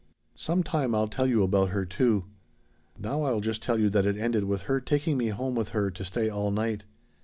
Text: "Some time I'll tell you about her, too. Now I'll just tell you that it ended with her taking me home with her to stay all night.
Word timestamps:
"Some 0.35 0.63
time 0.63 0.95
I'll 0.95 1.07
tell 1.07 1.27
you 1.27 1.43
about 1.43 1.69
her, 1.69 1.85
too. 1.85 2.25
Now 2.97 3.21
I'll 3.21 3.39
just 3.39 3.61
tell 3.61 3.77
you 3.79 3.87
that 3.91 4.07
it 4.07 4.17
ended 4.17 4.45
with 4.45 4.61
her 4.63 4.81
taking 4.81 5.15
me 5.15 5.27
home 5.27 5.53
with 5.53 5.69
her 5.77 5.91
to 5.91 6.03
stay 6.03 6.27
all 6.27 6.49
night. 6.49 6.85